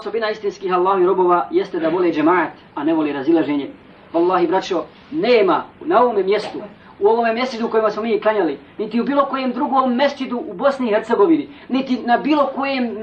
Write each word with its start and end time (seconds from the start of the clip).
Osobina 0.00 0.30
istinskih 0.30 0.72
Allahovi 0.72 1.06
robova 1.06 1.48
jeste 1.50 1.78
da 1.78 1.88
vole 1.88 2.12
džemaat, 2.12 2.52
a 2.74 2.84
ne 2.84 2.94
vole 2.94 3.12
razilaženje. 3.12 3.66
Wallahi, 4.12 4.46
braćo, 4.48 4.84
nema 5.10 5.64
na 5.80 6.02
ovome 6.02 6.22
mjestu, 6.22 6.62
u 7.00 7.08
ovome 7.08 7.34
mjesečidu 7.34 7.66
u 7.66 7.70
kojima 7.70 7.90
smo 7.90 8.02
mi 8.02 8.20
klanjali, 8.20 8.58
niti 8.78 9.00
u 9.00 9.04
bilo 9.04 9.24
kojem 9.24 9.52
drugom 9.52 9.96
mjesečidu 9.96 10.38
u 10.38 10.54
Bosni 10.54 10.88
i 10.88 10.94
Hercegovini, 10.94 11.48
niti 11.68 11.98
na 12.06 12.18
bilo 12.18 12.46
kojem 12.54 12.96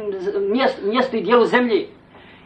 mjestu, 0.52 0.82
mjestu 0.86 1.18
i 1.18 1.22
dijelu 1.22 1.46
zemlje, 1.46 1.88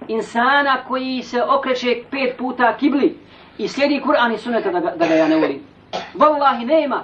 insana 0.07 0.77
koji 0.87 1.23
se 1.23 1.43
okreće 1.43 2.03
pet 2.09 2.37
puta 2.37 2.77
kibli 2.77 3.17
i 3.57 3.67
slijedi 3.67 4.01
Kur'an 4.05 4.33
i 4.33 4.37
suneta 4.37 4.71
da 4.71 4.79
ga, 4.79 4.93
da 4.95 5.07
ga 5.07 5.13
ja 5.13 5.27
ne 5.27 5.35
volim. 5.35 5.59
Wallahi, 6.15 6.65
nema. 6.65 7.03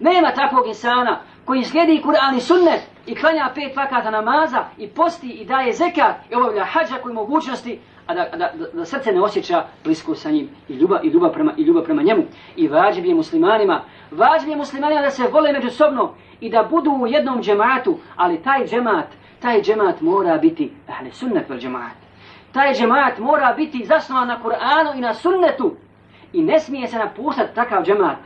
Nema 0.00 0.30
takvog 0.30 0.66
insana 0.66 1.20
koji 1.44 1.64
slijedi 1.64 2.02
Kur'an 2.02 2.36
i 2.36 2.40
sunnet 2.40 2.80
i 3.06 3.14
klanja 3.14 3.50
pet 3.54 3.76
vakata 3.76 4.10
namaza 4.10 4.64
i 4.78 4.88
posti 4.88 5.30
i 5.30 5.44
daje 5.44 5.72
zekat 5.72 6.16
i 6.30 6.34
obavlja 6.34 6.64
hađa 6.64 6.94
koji 7.02 7.14
mogućnosti, 7.14 7.78
a 8.06 8.14
da, 8.14 8.28
da, 8.36 8.36
da, 8.36 8.66
da 8.72 8.84
srce 8.84 9.12
ne 9.12 9.20
osjeća 9.22 9.64
blisko 9.84 10.14
sa 10.14 10.30
njim 10.30 10.48
i 10.68 10.72
ljubav, 10.72 11.04
i 11.04 11.08
ljubav, 11.08 11.32
prema, 11.32 11.52
i 11.56 11.62
ljubav 11.62 11.84
prema 11.84 12.02
njemu. 12.02 12.22
I 12.56 12.68
vađib 12.68 13.04
je 13.04 13.14
muslimanima, 13.14 13.80
vađib 14.10 14.48
je 14.48 14.56
muslimanima 14.56 15.02
da 15.02 15.10
se 15.10 15.28
vole 15.28 15.52
međusobno 15.52 16.14
i 16.40 16.50
da 16.50 16.62
budu 16.62 16.90
u 16.90 17.06
jednom 17.06 17.42
džematu, 17.42 17.98
ali 18.16 18.42
taj 18.42 18.66
džemat, 18.66 19.06
taj 19.40 19.62
džemat 19.62 20.00
mora 20.00 20.38
biti 20.38 20.72
ahle 20.88 21.12
sunnet 21.12 21.48
vel 21.48 21.58
džemat. 21.58 21.96
Taj 22.52 22.74
džemat 22.74 23.18
mora 23.18 23.54
biti 23.56 23.84
zasnovan 23.84 24.28
na 24.28 24.38
Kur'anu 24.44 24.96
i 24.96 25.00
na 25.00 25.14
sunnetu 25.14 25.74
i 26.32 26.42
ne 26.42 26.60
smije 26.60 26.88
se 26.88 26.98
napuštati 26.98 27.54
takav 27.54 27.84
džemat. 27.84 28.16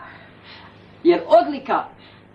Jer 1.04 1.20
odlika 1.26 1.84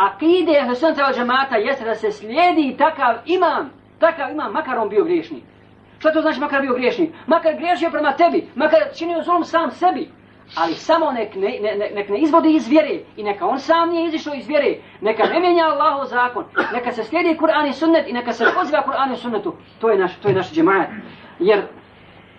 akide 0.05 0.59
ahne 0.59 0.75
sunneta 0.75 1.03
vel 1.03 1.13
džemata 1.13 1.57
jeste 1.57 1.85
da 1.85 1.95
se 1.95 2.11
slijedi 2.11 2.75
takav 2.77 3.15
imam, 3.25 3.71
takav 3.99 4.31
imam, 4.31 4.51
makar 4.51 4.77
on 4.77 4.89
bio 4.89 5.03
griješnik. 5.03 5.43
Šta 5.99 6.13
to 6.13 6.21
znači 6.21 6.39
makar 6.39 6.61
bio 6.61 6.73
griješnik? 6.73 7.11
Makar 7.27 7.55
griješio 7.55 7.89
prema 7.89 8.11
tebi, 8.11 8.47
makar 8.55 8.79
činio 8.97 9.23
zulum 9.23 9.43
sam 9.43 9.71
sebi. 9.71 10.09
Ali 10.55 10.73
samo 10.73 11.11
nek 11.11 11.35
ne, 11.35 11.59
ne, 11.61 11.89
nek 11.95 12.09
ne 12.09 12.17
izvodi 12.17 12.55
iz 12.55 12.67
vjere 12.67 12.99
i 13.17 13.23
neka 13.23 13.47
on 13.47 13.59
sam 13.59 13.89
nije 13.89 14.07
izišao 14.07 14.33
iz 14.33 14.47
vjere. 14.47 14.75
Neka 15.01 15.23
ne 15.23 15.39
mijenja 15.39 15.65
Allahov 15.65 16.05
zakon. 16.05 16.45
Neka 16.73 16.91
se 16.91 17.03
slijedi 17.03 17.39
Kur'an 17.39 17.69
i 17.69 17.73
sunnet 17.73 18.07
i 18.07 18.13
neka 18.13 18.33
se 18.33 18.45
poziva 18.55 18.83
Kur'an 18.87 19.13
i 19.13 19.17
sunnetu. 19.17 19.53
To 19.79 19.89
je 19.89 19.97
naš, 19.97 20.15
to 20.15 20.27
je 20.27 20.33
naš 20.33 20.51
džemaat. 20.51 20.87
Jer 21.39 21.61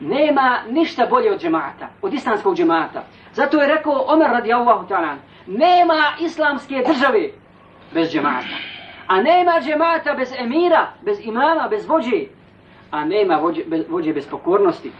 nema 0.00 0.58
ništa 0.70 1.06
bolje 1.10 1.32
od 1.32 1.40
džemaata, 1.40 1.88
od 2.02 2.14
islamskog 2.14 2.56
džemaata. 2.56 3.02
Zato 3.32 3.60
je 3.60 3.68
rekao 3.68 4.04
Omer 4.06 4.30
radijallahu 4.30 4.86
ta'ala, 4.88 5.16
nema 5.46 6.02
islamske 6.20 6.84
države 6.86 7.28
bez 7.94 8.12
džemata. 8.12 8.56
A 9.06 9.22
nema 9.22 9.60
džemata 9.60 10.14
bez 10.14 10.32
emira, 10.38 10.86
bez 11.02 11.18
imama, 11.24 11.68
bez 11.68 11.86
vođe 11.86 12.26
a 12.92 13.04
nema 13.04 13.36
vođe, 13.36 13.64
bez, 13.66 13.84
vođe 13.88 14.12
bez 14.12 14.26
pokornosti. 14.26 14.92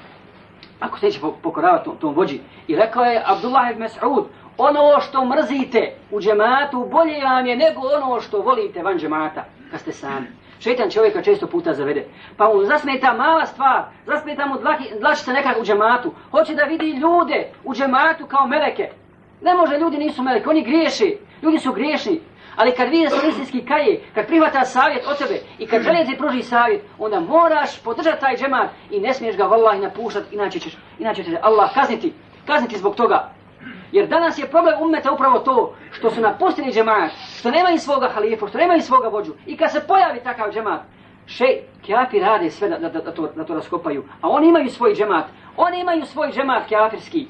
Ako 0.81 0.99
se 0.99 1.07
neće 1.07 1.21
pokoravati 1.43 1.85
tom, 1.85 1.97
tom 1.97 2.15
vođi. 2.15 2.41
I 2.69 2.77
rekao 2.77 3.05
je 3.05 3.23
Abdullah 3.27 3.71
ibn 3.71 3.83
Mas'ud, 3.83 4.25
ono 4.59 5.01
što 5.01 5.25
mrzite 5.25 5.93
u 6.11 6.21
džematu 6.21 6.89
bolje 6.91 7.25
vam 7.25 7.47
je 7.47 7.57
nego 7.57 7.81
ono 7.81 8.21
što 8.21 8.41
volite 8.41 8.83
van 8.83 8.99
džemata, 8.99 9.45
kad 9.71 9.81
ste 9.81 9.93
sami. 9.93 10.27
Šetan 10.61 10.91
čovjeka 10.91 11.23
često 11.23 11.47
puta 11.47 11.75
zavede. 11.75 12.07
Pa 12.37 12.55
mu 12.55 12.65
zasmeta 12.65 13.15
mala 13.15 13.47
stvar, 13.47 13.83
zasmeta 14.07 14.47
mu 14.47 14.59
dlaki, 15.01 15.33
nekak 15.33 15.57
u 15.61 15.65
džematu. 15.65 16.13
Hoće 16.31 16.55
da 16.55 16.65
vidi 16.65 16.91
ljude 16.91 17.49
u 17.65 17.75
džematu 17.75 18.27
kao 18.27 18.47
meleke. 18.47 18.89
Ne 19.43 19.55
može, 19.55 19.79
ljudi 19.79 19.99
nisu 19.99 20.23
meleke, 20.23 20.49
oni 20.49 20.65
griješi. 20.65 21.19
Ljudi 21.43 21.59
su 21.59 21.73
griješni. 21.73 22.21
Ali 22.57 22.73
kad 22.73 22.89
vidi 22.89 23.05
da 23.05 23.11
se 23.11 23.29
istinski 23.29 23.65
kaje, 23.67 24.01
kad 24.15 24.27
prihvata 24.27 24.65
savjet 24.65 25.07
od 25.07 25.19
tebe 25.19 25.41
i 25.59 25.67
kad 25.67 25.83
žele 25.83 26.05
ti 26.05 26.17
pruži 26.19 26.43
savjet, 26.43 26.85
onda 26.99 27.21
moraš 27.21 27.83
podržati 27.83 28.21
taj 28.21 28.37
džemat 28.37 28.71
i 28.91 29.01
ne 29.01 29.15
smiješ 29.15 29.37
ga 29.37 29.45
vallahi 29.45 29.81
napuštati, 29.81 30.35
inače 30.35 30.59
ćeš, 30.59 30.77
inače 30.99 31.25
će 31.25 31.39
Allah 31.43 31.75
kazniti, 31.75 32.13
kazniti 32.47 32.79
zbog 32.79 32.95
toga. 32.95 33.33
Jer 33.93 34.09
danas 34.09 34.39
je 34.39 34.47
problem 34.47 34.83
ummeta 34.83 35.13
upravo 35.13 35.39
to 35.39 35.75
što 35.93 36.11
su 36.11 36.21
napustili 36.21 36.73
džemat, 36.73 37.11
što 37.39 37.51
nemaju 37.51 37.79
svoga 37.79 38.09
halifa, 38.09 38.49
što 38.49 38.59
nemaju 38.59 38.81
svoga 38.81 39.09
vođu. 39.09 39.33
I 39.47 39.57
kad 39.57 39.73
se 39.73 39.81
pojavi 39.89 40.21
takav 40.25 40.53
džemat, 40.53 40.81
še, 41.27 41.47
kjafi 41.83 42.21
rade 42.21 42.51
sve 42.51 42.69
da, 42.69 42.79
da, 42.79 42.89
da, 42.89 43.01
da, 43.01 43.13
to, 43.13 43.27
da 43.37 43.45
to 43.45 43.55
raskopaju. 43.55 44.05
A 44.21 44.29
oni 44.29 44.49
imaju 44.49 44.71
svoj 44.71 44.95
džemat, 44.95 45.25
oni 45.57 45.81
imaju 45.81 46.07
svoj 46.07 46.33
džemat 46.33 46.69
kjafirski. 46.69 47.27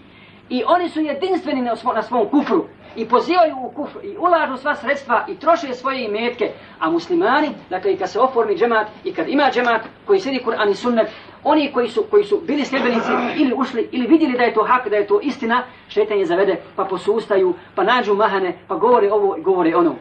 I 0.48 0.62
oni 0.66 0.88
su 0.88 1.00
jedinstveni 1.00 1.62
na, 1.62 1.76
svom, 1.76 1.94
na 1.94 2.02
svom 2.02 2.28
kufru 2.28 2.66
i 2.97 3.08
pozivaju 3.08 3.56
u 3.62 3.70
kufr 3.70 3.98
i 4.03 4.16
ulažu 4.19 4.56
sva 4.56 4.75
sredstva 4.75 5.25
i 5.28 5.34
troše 5.34 5.75
svoje 5.75 6.04
imetke. 6.04 6.50
A 6.78 6.91
muslimani, 6.91 7.50
dakle 7.70 7.92
i 7.92 7.97
kad 7.97 8.10
se 8.10 8.20
oformi 8.20 8.56
džemat 8.56 8.86
i 9.04 9.14
kad 9.14 9.28
ima 9.28 9.50
džemat 9.53 9.82
koji 10.06 10.20
sedi 10.20 10.41
Kur'an 10.44 10.70
i 10.70 10.75
sunnet, 10.75 11.08
oni 11.44 11.72
koji 11.72 11.88
su, 11.88 12.04
koji 12.10 12.25
su 12.25 12.41
bili 12.47 12.64
sljedbenici 12.64 13.10
ili 13.36 13.54
ušli 13.56 13.88
ili 13.92 14.06
vidjeli 14.06 14.38
da 14.38 14.44
je 14.44 14.54
to 14.54 14.62
hak, 14.62 14.88
da 14.88 14.97
je 14.97 15.06
to 15.06 15.20
istina, 15.20 15.62
šetan 15.88 16.19
je 16.19 16.26
zavede 16.26 16.56
pa 16.76 16.84
posustaju, 16.84 17.54
pa 17.75 17.84
nađu 17.84 18.14
mahane, 18.14 18.58
pa 18.69 18.75
govore 18.75 19.12
ovo 19.12 19.36
i 19.36 19.42
govore 19.42 19.76
ono. 19.76 19.94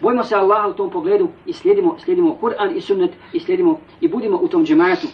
Bojimo 0.00 0.24
se 0.24 0.34
Allaha 0.34 0.68
u 0.68 0.72
tom 0.72 0.90
pogledu 0.90 1.28
i 1.46 1.52
slijedimo, 1.52 1.96
slijedimo 2.04 2.36
Kur'an 2.40 2.76
i 2.76 2.80
sunnet 2.80 3.10
i 3.32 3.40
slijedimo 3.40 3.80
i 4.00 4.08
budimo 4.08 4.38
u 4.42 4.48
tom 4.48 4.66
džematu. 4.66 5.06